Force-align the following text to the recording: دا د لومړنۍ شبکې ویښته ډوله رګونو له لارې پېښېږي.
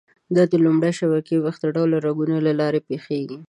دا 0.35 0.43
د 0.51 0.53
لومړنۍ 0.63 0.91
شبکې 0.99 1.35
ویښته 1.37 1.67
ډوله 1.75 1.97
رګونو 2.05 2.35
له 2.45 2.51
لارې 2.59 2.85
پېښېږي. 2.87 3.37